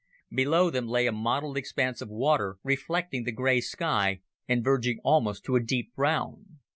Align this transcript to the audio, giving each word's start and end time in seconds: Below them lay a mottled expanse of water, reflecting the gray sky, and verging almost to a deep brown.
Below 0.31 0.71
them 0.71 0.87
lay 0.87 1.05
a 1.05 1.11
mottled 1.11 1.57
expanse 1.57 2.01
of 2.01 2.09
water, 2.09 2.57
reflecting 2.63 3.23
the 3.23 3.31
gray 3.31 3.61
sky, 3.61 4.21
and 4.47 4.63
verging 4.63 4.97
almost 5.03 5.43
to 5.45 5.55
a 5.55 5.63
deep 5.63 5.93
brown. 5.93 6.57